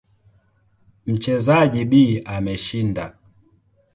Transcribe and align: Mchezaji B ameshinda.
Mchezaji 1.11 1.81
B 1.89 2.21
ameshinda. 2.35 3.05